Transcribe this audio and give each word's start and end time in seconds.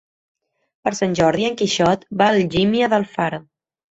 Per 0.87 0.93
Sant 0.99 1.11
Jordi 1.19 1.45
en 1.49 1.59
Quixot 1.59 2.07
va 2.21 2.29
a 2.31 2.37
Algímia 2.37 2.89
d'Alfara. 2.95 3.43